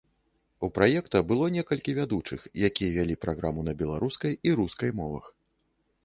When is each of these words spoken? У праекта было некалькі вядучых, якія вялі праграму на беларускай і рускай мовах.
У 0.67 0.67
праекта 0.77 1.19
было 1.31 1.49
некалькі 1.55 1.93
вядучых, 1.99 2.45
якія 2.69 2.95
вялі 2.95 3.15
праграму 3.25 3.65
на 3.67 3.73
беларускай 3.81 4.33
і 4.49 4.55
рускай 4.61 4.89
мовах. 5.01 5.25